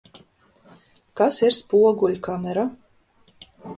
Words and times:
Kas 1.21 1.39
ir 1.49 1.55
spoguļkamera? 1.59 2.65